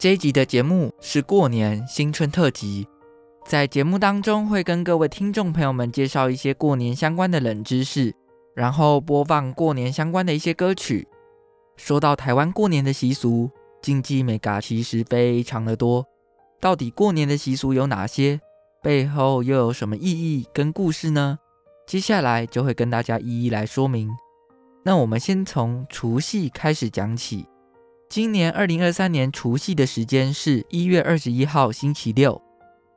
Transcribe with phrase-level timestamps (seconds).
[0.00, 2.88] 这一集的节目是过年新春特辑，
[3.44, 8.14] 在节目当中会跟各位听众朋友们介绍一些过年相关的冷知识，
[8.54, 11.06] 然后播放过年相关的一些歌曲。
[11.76, 13.50] 说到台湾过年的习俗，
[13.82, 16.06] 禁忌眉角其实非常的多。
[16.62, 18.40] 到底过年的习俗有哪些？
[18.82, 21.38] 背后又有什么意义跟故事呢？
[21.86, 24.08] 接下来就会跟大家一一来说明。
[24.82, 27.44] 那我们先从除夕开始讲起。
[28.10, 32.42] 今年二零二三年除夕的时间是一月二十一号星期六。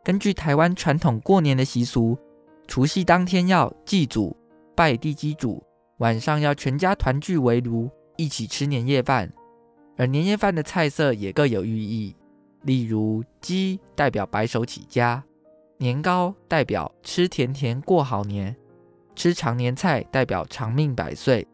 [0.03, 2.17] 根据台湾传统过年的习俗，
[2.67, 4.35] 除夕当天要祭祖、
[4.75, 5.63] 拜地基主，
[5.99, 7.87] 晚上要全家团聚围炉，
[8.17, 9.31] 一起吃年夜饭。
[9.97, 12.15] 而年夜饭的菜色也各有寓意，
[12.63, 15.23] 例如鸡代表白手起家，
[15.77, 18.55] 年糕代表吃甜甜过好年，
[19.15, 21.47] 吃长年菜代表长命百岁。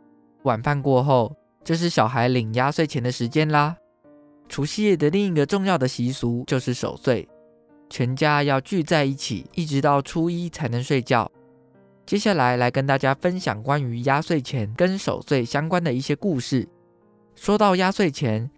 [0.43, 3.75] 晚饭过后，这是小孩领压岁钱的时间啦。
[4.47, 7.27] 除夕夜的另一个重要的习俗就是守岁，
[7.89, 11.31] 全家要聚在一起，一直到初一才能睡觉。
[12.05, 16.67] 接下来来跟大家分享关于压岁钱跟守岁相关的一些故事。
[17.35, 18.49] 说到压岁钱，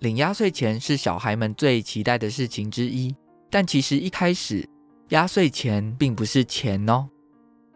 [0.00, 3.16] 领压岁钱是小孩们最期待的事情之一。
[3.48, 4.68] 但其实一开始，
[5.08, 7.08] 压岁钱并不是钱哦。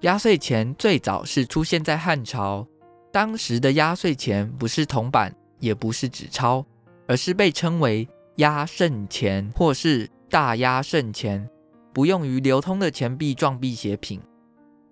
[0.02, 2.66] 压岁钱最早是出现在汉朝。
[3.12, 6.64] 当时的压岁钱不是铜板，也不是纸钞，
[7.06, 11.46] 而是被称为压胜钱或是大压胜钱，
[11.92, 14.18] 不用于流通的钱币状币写品。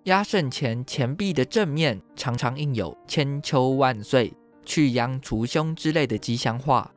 [0.03, 4.31] 压胜钱钱币的正面常常印有“千秋万岁
[4.63, 6.91] ”“去殃除凶”之类的吉祥话，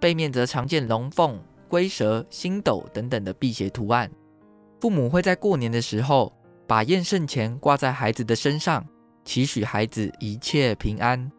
[0.00, 4.10] 背面则常见龙凤、龟蛇、星斗等等的辟邪图案。
[4.80, 6.32] 父母会在过年的时候
[6.66, 8.82] 把验胜钱挂在孩子的身上。
[9.30, 11.30] 祈许孩子一切平安。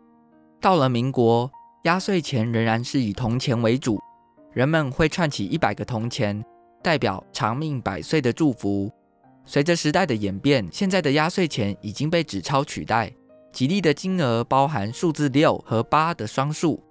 [0.62, 1.52] 到了民国，
[1.84, 4.00] 压岁钱仍然是以铜钱为主，
[4.54, 6.42] 人们会串起一百个铜钱，
[6.82, 8.90] 代表长命百岁的祝福。
[9.44, 13.12] 随着时代的演变，现在的压岁钱已经被纸钞取代，
[13.52, 16.82] 吉利的金额包含数字六和八的双数，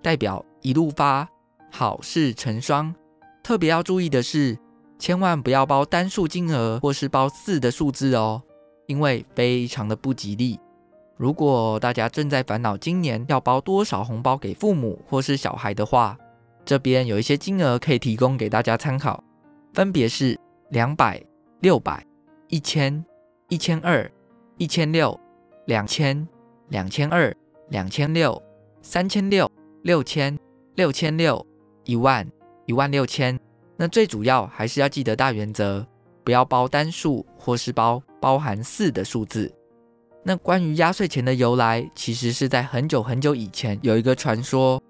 [0.00, 1.28] 代表一路发，
[1.68, 2.94] 好事成双。
[3.42, 4.56] 特别要注意的是，
[5.00, 8.40] 千万不要包单数金额或是包四的数字哦。
[8.86, 10.58] 因为非常的不吉利。
[11.16, 16.18] 如果大家正在烦恼今年要包多少红包给父母或是小孩的话，
[16.64, 19.22] 这边有一些金额可以提供给大家参考，
[19.72, 20.38] 分别是
[20.70, 21.22] 两百、
[21.60, 22.04] 六百、
[22.48, 23.04] 一千、
[23.48, 24.10] 一千二、
[24.58, 25.18] 一千六、
[25.66, 26.26] 两千、
[26.68, 27.34] 两千二、
[27.68, 28.42] 两千六、
[28.82, 29.50] 三千六、
[29.82, 30.36] 六千、
[30.74, 31.46] 六千六、
[31.84, 32.26] 一万、
[32.66, 33.38] 一万六千。
[33.76, 35.86] 那最主要还是要记得大原则。
[36.24, 39.52] 不要包单数，或是包包含四的数字。
[40.24, 44.82] 那关于压岁钱的由来，其实是在很久很久以前有一个传说，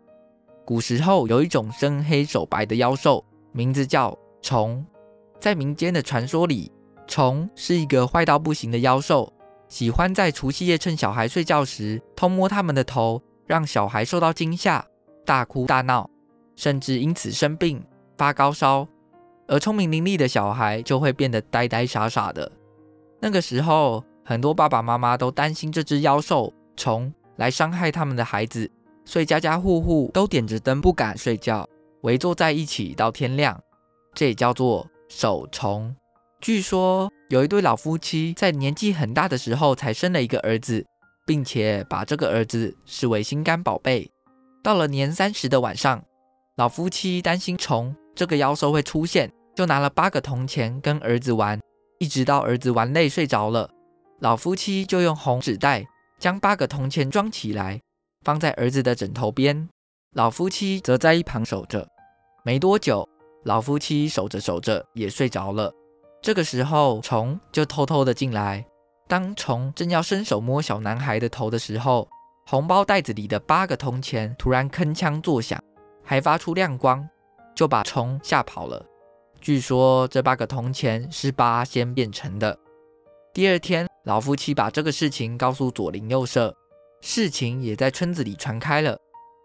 [0.64, 4.86] 古时候有一种身黑手白的妖兽，名字叫虫。
[5.40, 6.70] 在民间的传说里，
[7.08, 9.30] 虫是一个坏到不行的妖兽，
[9.69, 14.87] 喜欢在除夕夜趁小孩睡觉时偷摸他们的头，让小孩受到惊吓，
[15.26, 16.08] 大哭大闹，
[16.54, 17.84] 甚至因此生病
[18.16, 18.87] 发高烧。
[19.46, 22.50] 而聪明伶俐的小孩就会变得呆呆傻傻的。
[23.20, 28.70] 那个时候，很多爸爸妈妈都担心这只妖兽虫来伤害他们的孩子，
[29.05, 31.69] 所以家家户户都点着灯不敢睡觉，
[32.02, 33.61] 围坐在一起到天亮。
[34.14, 35.94] 这也叫做守虫。
[36.40, 40.85] 据说有一对老夫妻在年纪很大的时候才生了一个儿子，
[41.26, 44.11] 并且把这个儿子视为心肝宝贝。
[44.62, 46.05] 到了年三十的晚上，
[46.56, 51.61] 老夫妻担心虫这个妖兽会出现，就拿了八个铜钱跟儿子玩，
[51.99, 53.69] 一直到儿子玩累睡着了，
[54.20, 55.84] 老夫妻就用红纸袋
[56.19, 57.81] 将八个铜钱装起来，
[58.22, 59.69] 放在儿子的枕头边，
[60.12, 61.87] 老夫妻则在一旁守着。
[62.44, 63.08] 没多久，
[63.44, 65.72] 老夫妻守着守着也睡着了。
[66.22, 68.64] 这个时候，虫就偷偷的进来。
[69.06, 72.08] 当虫正要伸手摸小男孩的头的时候，
[72.46, 75.61] 红包袋子里的八个铜钱突然铿锵作响，
[76.02, 77.06] 还发出亮光，
[77.54, 78.84] 就把虫吓跑了。
[79.40, 82.58] 据说这八个铜钱是八仙变成的。
[83.32, 86.54] 第二天，老夫妻把这个事情告诉左邻右舍，
[87.00, 88.96] 事情也在村子里传开了。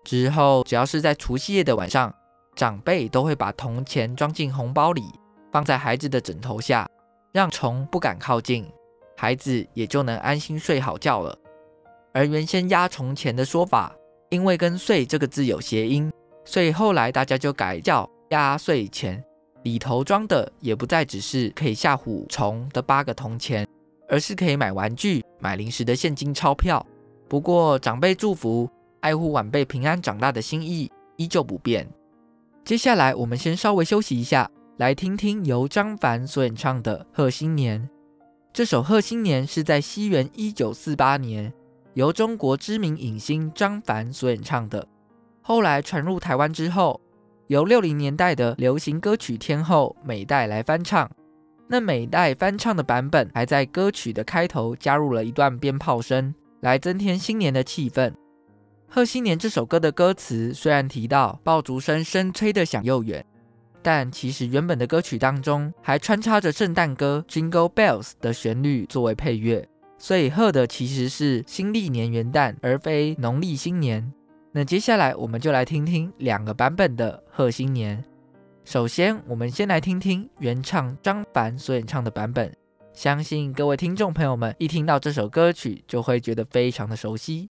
[0.06, 2.14] 之后，只要是在除夕夜的晚上，
[2.56, 5.04] 长辈都会把铜钱装进红包里，
[5.52, 6.88] 放在孩子的枕头下，
[7.34, 8.66] 让虫不敢靠近，
[9.18, 11.38] 孩子也就能安心睡好觉了。
[12.14, 13.94] 而原先压虫钱的说法，
[14.30, 16.12] 因为跟“岁”这个字有谐音，
[16.50, 19.24] 所以后来大家就改叫压岁钱。
[19.62, 23.68] 里头装的也不再只是可以吓唬虫的八个铜钱，
[24.08, 26.84] 而是可以买玩具、买零食的现金钞票。
[27.28, 28.68] 不过，长辈祝福、
[29.02, 31.88] 爱护晚辈平安长大的心意依旧不变。
[32.66, 37.80] 接下来，我们先稍微休息一下，来听听由张凡所演唱的《贺新年》。
[38.52, 41.54] 这首《贺新年》是在西元一九四八年
[41.94, 44.88] 由中国知名影星张凡所演唱的，
[45.42, 47.00] 后来传入台湾之后。
[47.48, 51.10] 由六零年代的流行歌曲天后美代来翻唱，
[51.68, 58.14] 那美代翻唱的版本还在歌曲的开头加入了一段鞭炮声，来增添新年的气氛。
[58.88, 63.26] 贺新年这首歌的歌词虽然提到爆竹声声催得响又远，
[63.82, 74.14] 但其实原本的歌曲当中还穿插着圣诞歌 Jingle Bells 的旋律作为配乐，所以贺的其实是新历年元旦，而非农历新年。
[74.52, 78.04] 那接下来我们就来听听两个版本的《贺新年》。
[78.66, 82.52] 首先，我们先来听听原唱张凡所演唱的版本。
[82.92, 87.48] 相信各位听众朋友们一听到这首歌曲，就会觉得非常的熟悉。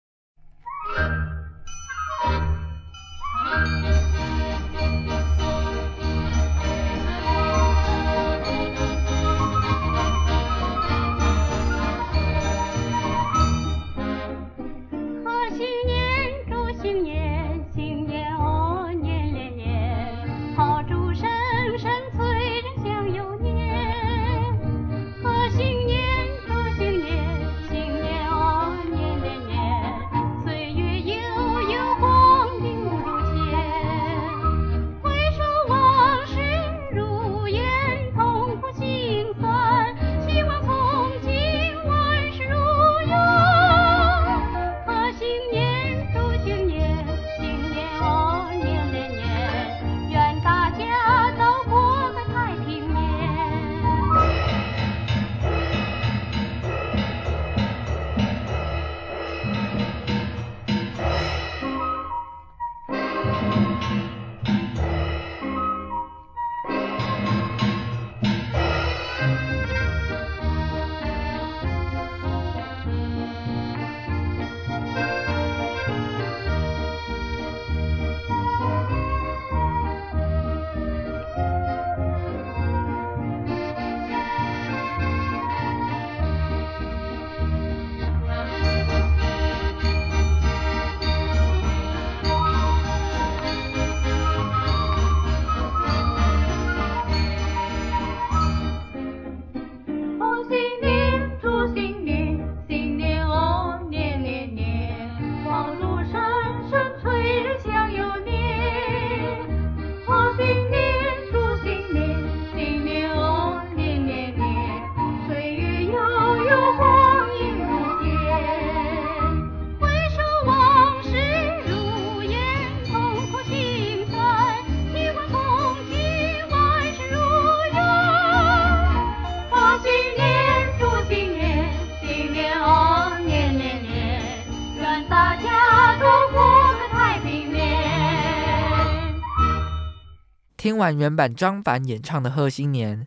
[140.63, 143.01] 听完原版张凡演唱的《贺新年》，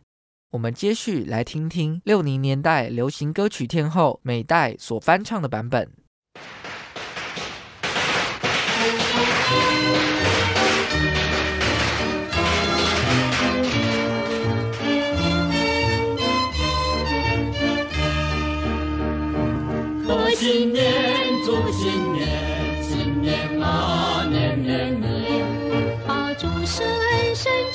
[0.51, 5.91] 我们接续来听听六零年代流行歌曲天后美代所翻唱的版本。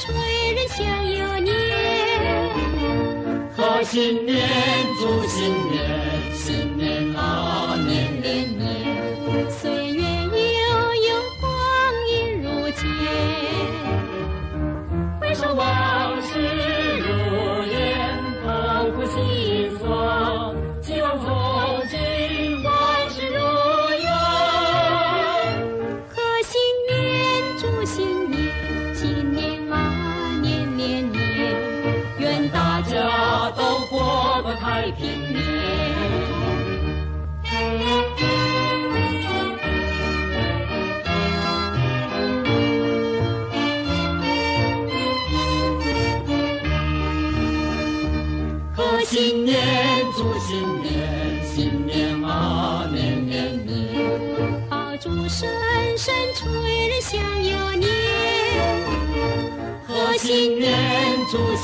[0.03, 0.13] 催
[0.53, 0.83] 人想
[1.13, 1.55] 又年。
[3.57, 4.49] 贺新年，
[4.99, 5.79] 祝新年，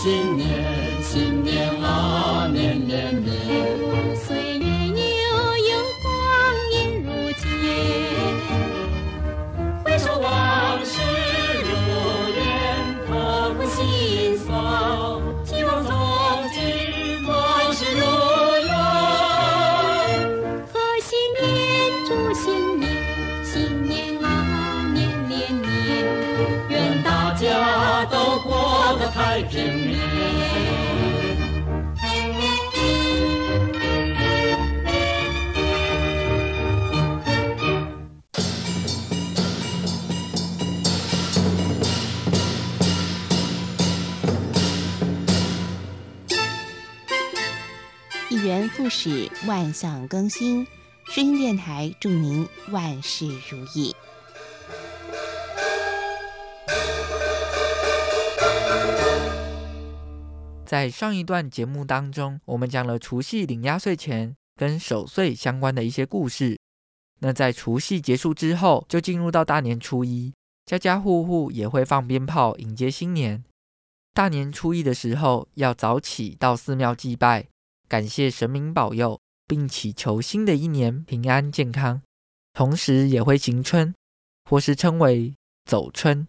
[0.00, 0.47] 新年，
[49.00, 50.66] 是，万象更新。
[51.06, 53.94] 声音电台祝您万事如意。
[60.66, 66.58] 在上一段节目当中，我们讲了除夕领压岁钱跟守岁相关的一些故事。
[67.20, 70.34] 那在除夕结束之后，就进入到大年初一，
[70.66, 73.44] 家家户户也会放鞭炮迎接新年。
[74.12, 77.46] 大年初一的时候，要早起到寺庙祭拜，
[77.88, 82.02] 感谢神明保佑，并祈求新的一年平安健康。
[82.52, 83.94] 同时也会行春，
[84.44, 86.26] 或是称为走春，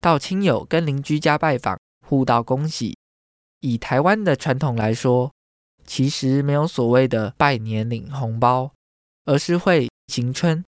[0.00, 2.96] 到亲友跟邻居家拜访，互道恭喜。
[3.60, 5.32] 以台湾的传统来说，
[5.86, 8.72] 其实没有所谓的拜年领红包，
[9.24, 10.64] 而是会行春。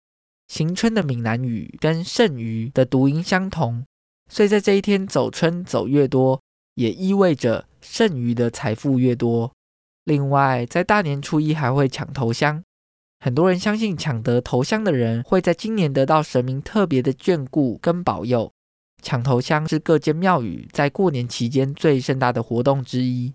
[0.47, 3.85] 行春的闽南语跟剩余的读音相同，
[4.31, 6.41] 所以在这一天走春走越多，
[6.75, 9.51] 也意味着剩余的财富越多。
[10.07, 12.63] 另外，在大年初一还会抢头香，
[13.19, 18.49] 很多人相信抢得头香的人会在今年得到神明特别的眷顾跟保佑。
[19.03, 23.33] 抢头香是各间庙宇在过年期间最盛大的活动之一。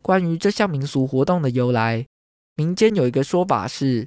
[0.00, 2.06] 关于这项民俗活动的由来，
[2.54, 4.06] 民间有一个说法是，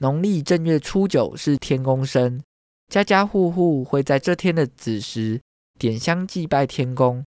[0.00, 2.42] 农历正月初九是天公生，
[2.88, 5.40] 家家户户会在这天的子时
[5.78, 7.24] 点香祭拜天公。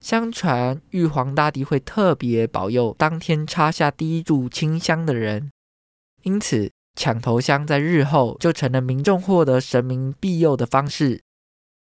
[0.00, 5.50] 相传玉皇大帝会特别保佑当天插下第一炷清香的人，
[6.22, 11.20] 因此抢头香在日后就成了民众获得神明庇佑的方式。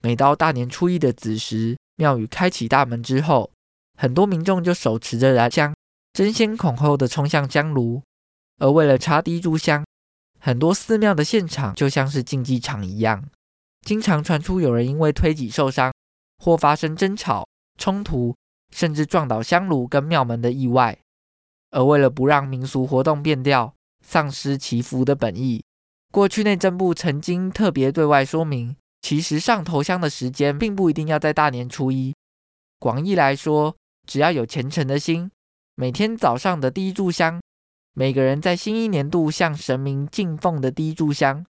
[0.02, 3.50] 每到大年初一的子时，庙宇开启大门之后，
[3.98, 5.74] 很多民众就手持着燃香，
[6.14, 8.02] 争先恐后的冲向香炉。
[8.58, 9.84] 而为了插第一炷香，
[10.38, 13.28] 很多寺庙的现场就像是竞技场一样，
[13.82, 15.92] 经常传出有人因为推挤受伤，
[16.38, 17.46] 或发生争吵、
[17.80, 18.36] 冲突，
[18.70, 20.98] 甚至撞倒香炉跟庙门的意外。
[21.70, 25.64] 而为了不让民俗活动变调，丧失祈福的本意，
[26.12, 28.76] 过去内政部曾经特别对外说明。
[29.00, 32.14] 其实上头香的时间并不一定要在大年初一。
[32.78, 33.74] 广义来说，
[34.06, 35.30] 只要有虔诚的心，
[35.74, 37.40] 每天早上的第一炷香，
[37.94, 41.46] 每个人在新一年度向神明敬奉的第一炷香，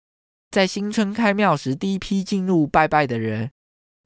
[0.50, 3.50] 在新春开庙时第一批进入拜拜的人，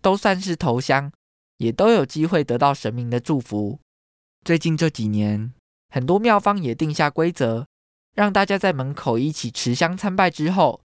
[0.01, 1.13] 都算是头香，
[1.59, 3.79] 也都有机会得到神明的祝福。
[4.45, 5.53] 最近这几年，
[5.91, 7.67] 很多庙方也定下规则，
[8.15, 10.81] 让大家在门口一起持香参拜之后。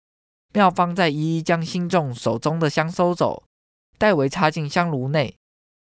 [0.53, 3.43] 庙方再一一将信众手中的香收走，
[3.97, 5.36] 代为插进香炉内，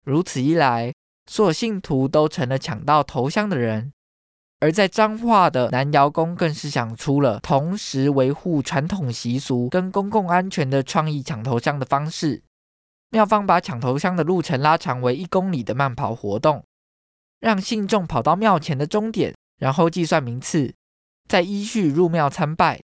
[0.05, 0.93] 如此一来，
[1.25, 3.91] 所有信徒都成了抢到头香的人。
[4.59, 12.43] 而在彰化的南瑶宫，更是想出了同时维护传统习俗跟公共安全的创意抢头香的方式。
[13.13, 16.65] 庙方把抢头香的路程拉长为一公里的慢跑活动，
[17.39, 20.74] 让信众跑到庙前的终点，然后计算名次，
[21.29, 22.82] 再依序入庙参拜。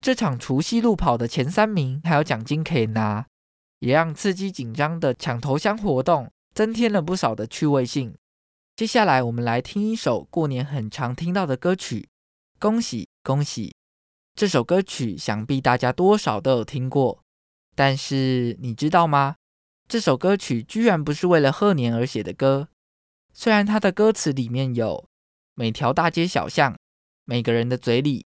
[0.00, 3.24] 这场除夕路跑的前三名还有奖金可以拿，
[3.78, 8.12] 也让刺激紧张的抢头香活动增添了不少的趣味性。
[8.74, 12.00] 接下来，我们来听一首过年很常听到的歌曲，
[12.58, 13.68] 《恭喜恭喜》。
[14.34, 17.22] 这首歌曲想必大家多少都有听过，
[17.76, 19.36] 但是你知道吗？
[19.92, 22.70] 这首歌曲居然不是为了贺年而写的歌。
[23.34, 25.06] 虽然它的歌词里面有
[25.54, 26.74] “每条大街小巷，
[27.26, 28.24] 每个人的嘴里，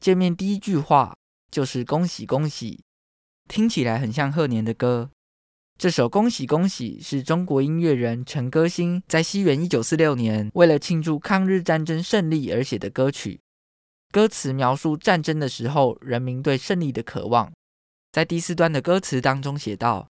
[0.00, 1.16] 见面第一句话
[1.52, 2.82] 就是恭喜恭喜”，
[3.48, 5.08] 听起来很像贺年的歌。
[5.78, 13.40] 这首《恭喜恭喜》是中国音乐人陈歌辛在西元一九四六年为了庆祝抗日战争胜利而写的歌曲。
[14.10, 17.52] 歌词描述战争的时候人民对胜利的渴望。
[18.10, 20.08] 在第四段的歌词当中写道：“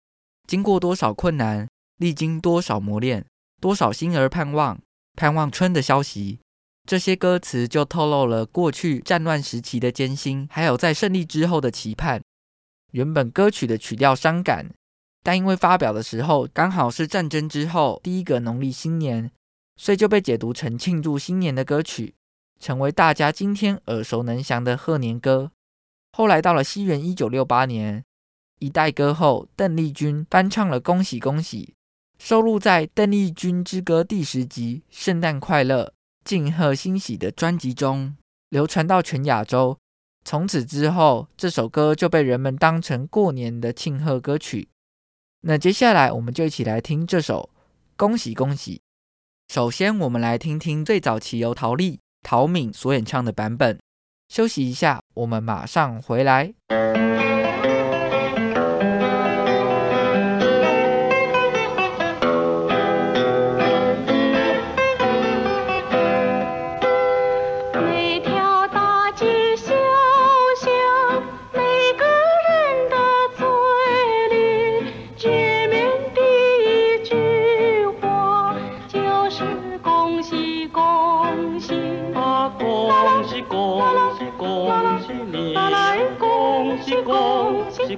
[0.52, 1.66] 经过多少困难，
[1.96, 3.26] 历经多少磨练，
[3.62, 4.78] 多少心儿盼望，
[5.16, 6.40] 盼望春的消息。”
[6.86, 12.22] 这些歌词就透露了过去战乱时期的艰辛，还有在胜利之后的期盼。
[12.92, 14.70] 原本歌曲的曲调伤感。
[15.24, 19.32] 但因为发表的时候刚好是战争之后第一个农历新年，
[19.78, 22.14] 所以就被解读成庆祝新年的歌曲，
[22.60, 25.54] 成为大家今天耳熟能详的贺年歌。
[26.12, 28.04] 后来到了西元一九六八年，
[28.62, 31.74] 一代歌后邓丽君翻唱了《恭喜恭喜》，
[32.24, 35.92] 收录在《邓丽君之歌》第十集《圣诞快乐，
[36.24, 38.16] 敬贺欣喜》的专辑中，
[38.50, 39.76] 流传到全亚洲。
[40.24, 44.70] 从此之后，这首歌就被人们当成过年的庆贺歌曲。
[45.42, 47.50] 那接下来，我们就一起来听这首
[47.98, 48.76] 《恭喜恭喜》。
[49.52, 53.80] 首先，我们来听听最早期由陶丽、陶敏所演唱的版本。
[54.30, 56.54] 休息一下，我们马上回来。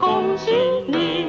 [0.03, 0.51] 恭喜
[0.85, 1.25] 你。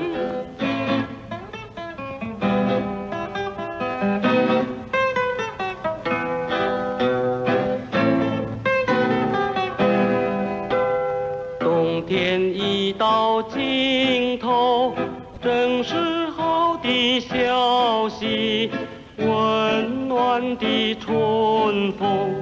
[11.61, 14.93] 冬天已到尽头，
[15.41, 18.73] 正是好的消息，
[19.19, 22.35] 温暖的春风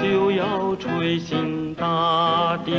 [0.00, 2.72] 就要吹醒大地。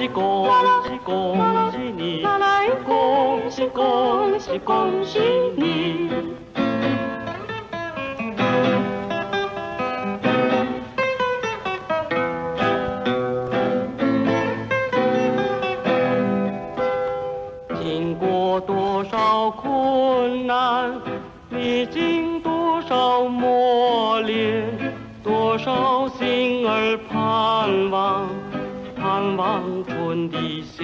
[0.00, 2.24] しこんしこんしに
[4.60, 6.39] こんしに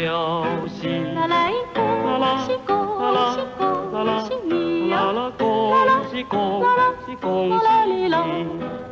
[0.06, 2.76] 恭喜啦啦恭喜恭
[3.34, 3.40] 喜
[3.90, 5.74] 恭喜你呀啦啦恭
[6.08, 6.62] 喜恭
[7.04, 8.85] 喜恭喜你。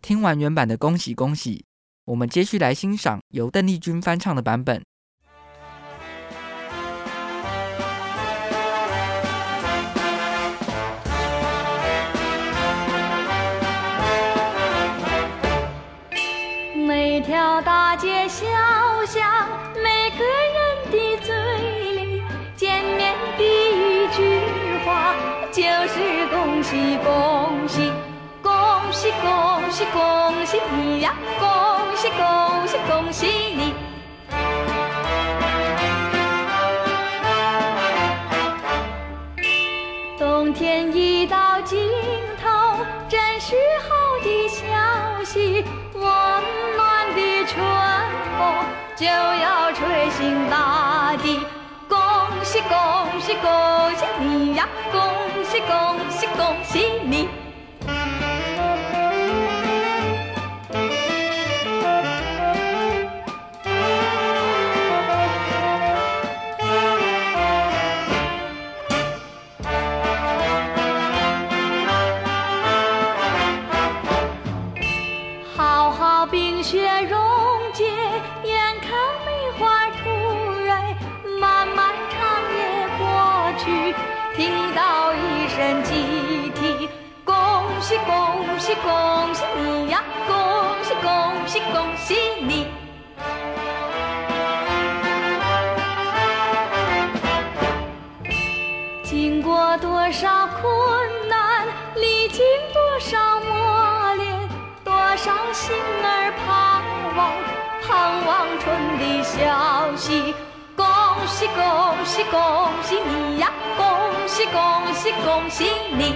[0.00, 1.64] 听完原版的恭喜恭喜，
[2.04, 4.82] 我们接续来欣赏由邓丽君翻唱的版本。
[16.86, 18.46] 每条大街小
[19.08, 19.48] 巷，
[19.82, 21.34] 每个人的嘴
[21.94, 22.22] 里，
[22.54, 24.38] 见面第一句
[24.84, 25.14] 话
[25.50, 27.90] 就是恭喜恭喜。
[28.42, 28.52] 恭
[28.92, 31.14] 喜恭喜恭喜你呀！
[31.40, 33.72] 恭喜恭喜恭喜你！
[40.18, 41.78] 冬天一到尽
[48.98, 51.38] 就要吹醒大地。
[51.88, 51.96] 恭
[52.42, 54.68] 喜恭喜恭喜你呀！
[54.90, 55.00] 恭
[55.44, 56.87] 喜恭喜恭喜
[99.80, 104.48] 多少困难，历经多少磨练，
[104.82, 106.82] 多少心儿盼
[107.16, 107.32] 望，
[107.82, 110.34] 盼望春的消息。
[110.74, 110.84] 恭
[111.26, 113.52] 喜恭喜恭喜你呀！
[113.76, 113.86] 恭
[114.26, 116.14] 喜恭喜恭喜你！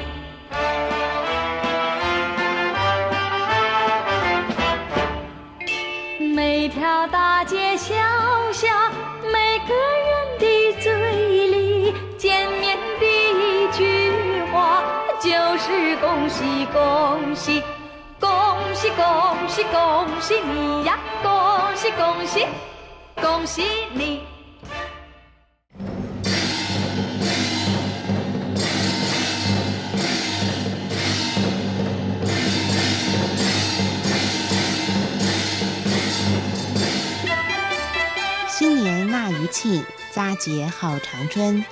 [6.35, 7.95] 每条大街小
[16.03, 17.63] 恭喜恭喜，
[18.19, 18.29] 恭
[18.75, 20.99] 喜恭喜恭喜你呀！
[21.23, 22.45] 恭喜恭喜
[23.21, 23.63] 恭喜
[23.95, 24.21] 你！
[38.49, 41.65] 新年纳余庆佳节号长春，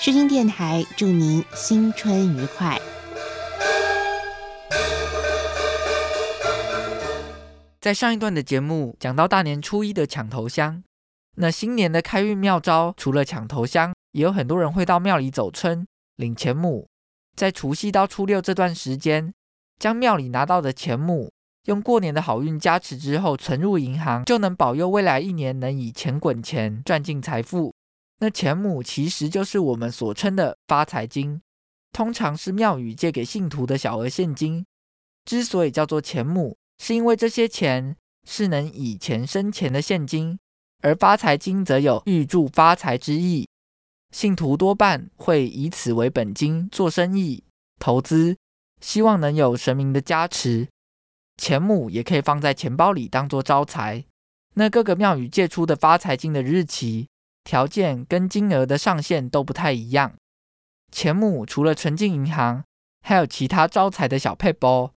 [0.00, 2.76] 诗经电台祝您新春愉快。
[7.80, 10.84] 在上一段的节目讲到大年初一的抢头香，
[11.36, 16.86] 那新年的开运妙招，除了抢头香，也有很多人会到庙里走春领钱母，
[17.34, 19.32] 在除夕到初六这段时间，
[19.78, 21.32] 将庙里拿到的钱母。
[21.64, 27.72] 用过年的好运加持之后，存入银行，就能保佑未来一年能以钱滚钱，赚进财富。
[28.18, 31.40] 那钱母其实就是我们所称的发财金，
[31.92, 34.66] 通常是庙宇借给信徒的小额现金。
[35.24, 37.94] 之所以叫做钱母，是因为这些钱
[38.26, 40.38] 是能以钱生钱的现金，
[40.82, 43.46] 而发财金则有预祝发财之意。
[44.10, 47.44] 信徒多半会以此为本金做生意、
[47.78, 48.34] 投资，
[48.80, 50.68] 希望能有神明的加持。
[51.36, 54.02] 钱母也可以放在钱包里当做招财。
[54.54, 57.08] 那各个庙宇借出的发财金的日期、
[57.44, 60.14] 条件跟金额的上限都不太一样。
[60.90, 62.64] 钱母除了存进银行，
[63.02, 64.92] 还有其他招财的小配包。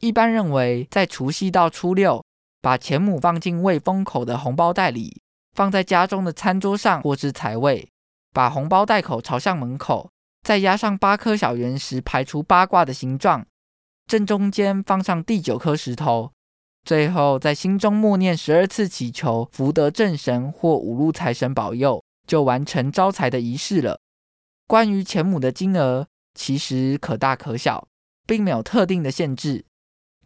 [0.00, 2.24] 一般认为，在除夕到初六，
[2.62, 5.20] 把钱母放进未封口的红包袋里，
[5.54, 7.90] 放在家中的餐桌上或是财位，
[8.32, 10.10] 把红包袋口朝向门口，
[10.42, 13.46] 再压上八颗小圆石，排出八卦的形状。
[14.06, 16.32] 正中间放上第九颗石头，
[16.82, 24.00] 最后在心中默念十二次祈求福德正神或五路财神保佑，就完成招财的仪式了。
[24.66, 27.86] 关于钱母的金额，其实可大可小，
[28.26, 29.66] 并没有特定的限制，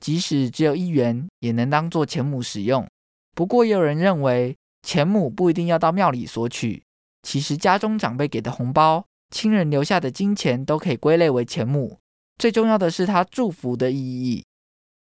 [0.01, 2.87] 即使只有一元，也能当做钱母使用。
[3.35, 6.83] 不过，也有人认为钱母不一定要到庙里索取，
[7.23, 11.99] 其实家中长辈给的红包、亲人留下的金钱，都可以归类为钱母。
[12.39, 14.45] 最重要的是他祝福的意义。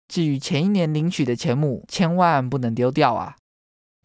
[0.08, 3.36] 至于前一年领取的钱母，千万不能丢掉啊！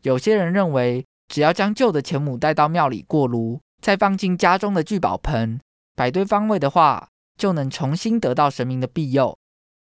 [0.02, 5.60] 有些人认为，只要将旧的钱母带到庙里过炉，再放进家中的聚宝盆，
[5.94, 9.36] 摆对方位的话，就能重新得到神明的庇佑。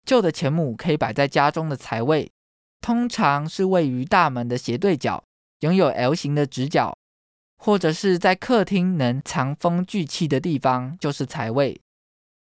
[0.07, 2.31] 旧的钱母可以摆在家中的财位，
[2.81, 5.23] 通常是位于大门的斜对角，
[5.61, 6.97] 拥有 L 型的直角，
[7.59, 11.79] 或者是在客厅能藏风聚气的地方，就是财位。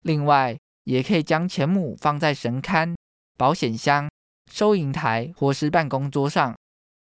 [0.01, 2.93] 另外，也可以将钱母放在神龛、
[3.37, 4.09] 保险箱、
[4.51, 6.53] 收银台或是办公桌上。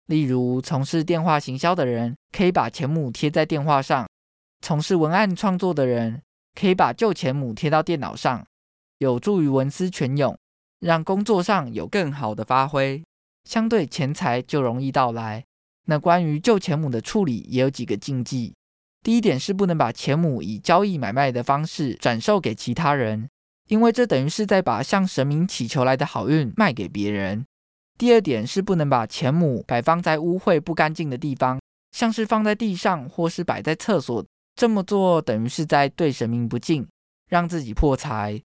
[0.06, 4.04] 例如，从事电话行销的人可以把钱母贴在电话上；
[4.60, 6.20] 从事文案创作的人
[6.60, 8.44] 可以把旧钱母贴到电脑上，
[9.00, 10.36] 有助于文思泉涌，
[10.78, 13.02] 让工作上有更好的发挥。
[13.48, 15.42] 相对钱财就容易到来。
[15.86, 18.54] 那关于旧钱母的处理也有几个禁忌：
[19.02, 23.26] 第一点是不能把钱母以交易买卖的方式转售给其他人，
[23.68, 27.46] 因为这等于是在把向神明祈求来的好运卖给别人。
[27.96, 31.58] 第二点是不能把钱母摆放在污秽不干净的地方，
[31.92, 34.22] 像是放在地上或是摆在厕所。
[34.54, 36.86] 这么做等于是在对神明不敬，
[37.30, 38.38] 让自己破财。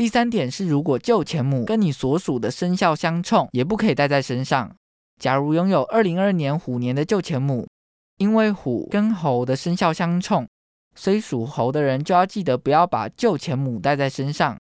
[0.00, 4.74] 第三点是，如果旧钱母跟你所属的生肖相冲，也不可以带在身上。
[5.20, 7.68] 假如拥有二零二年虎年的旧钱母，
[8.16, 10.48] 因为虎跟猴的生肖相冲，
[10.96, 14.58] 所以属猴的人就要记得不要把旧钱母带在身上。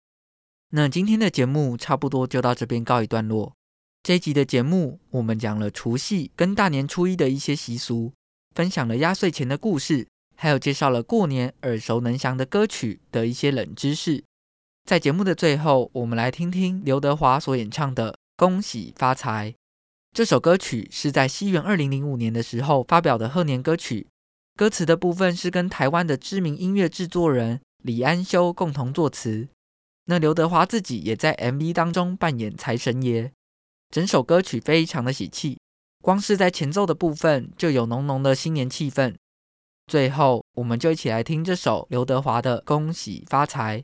[0.71, 3.54] 那今天的节目差不多就到这边告一段落。
[4.04, 8.12] 这一集的节目，我们讲了除夕跟大年初一的一些习俗，
[8.54, 14.25] 分享了压岁钱的故事，还有介绍了过年耳熟能详的歌曲的一些冷知识。
[14.89, 19.52] 在节目的最后，我们来听听刘德华所演唱的《恭喜发财》。
[20.15, 24.08] 这首歌曲是在西元二零零五年的时候发表的贺年歌曲，
[24.56, 29.47] 歌词的部分是跟台湾的知名音乐制作人李安修共同作词。
[30.06, 33.32] 那刘德华自己也在 MV 当中扮演财神爷。
[33.91, 35.60] 整首歌曲非常的喜气，
[36.02, 39.13] 光是在前奏的部分就有浓浓的新年气氛。
[39.86, 43.78] 最后，我们就一起来听这首刘德华的《恭喜发财》。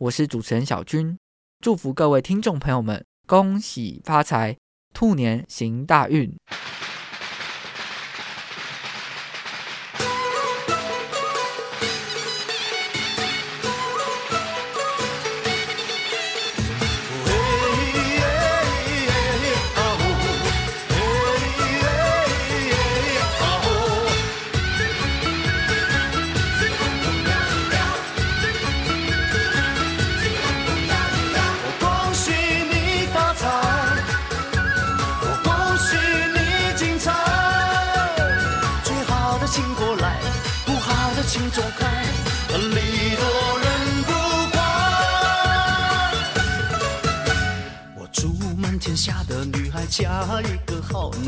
[0.00, 1.18] 我是主持人小军，
[1.58, 4.56] 祝福各位听众朋友们恭喜发财，
[4.94, 6.32] 兔年行大运。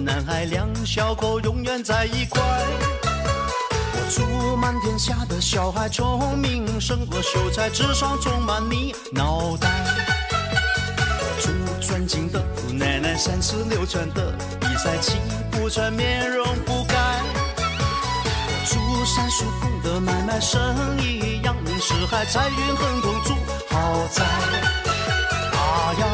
[0.00, 2.40] 男孩，两小口永远在一块。
[3.92, 9.68] 我祝满天下的小孩聪明胜过秀才，智商充满你脑袋。
[11.18, 15.18] 我祝尊敬的姑奶奶三十六转的比赛气
[15.50, 16.94] 不喘，面容不改。
[18.46, 20.60] 我祝三叔公的买卖生
[21.02, 23.34] 意扬名四海，财运亨通住
[23.68, 24.24] 豪宅。
[25.52, 26.06] 啊呀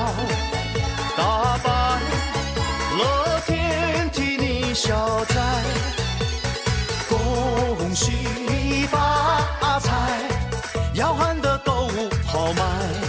[4.87, 5.35] 消灾，
[7.09, 9.90] 恭喜发财，
[10.94, 11.90] 要喊得够
[12.25, 13.05] 豪迈。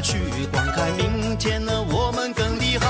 [0.00, 0.18] 去
[0.52, 0.92] 观看。
[0.96, 2.86] 明天的，我们更厉害。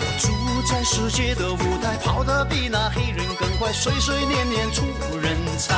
[0.00, 0.28] 我住
[0.70, 4.84] 在世界的舞台，跑得比那黑人更快，岁岁年年出
[5.18, 5.74] 人才。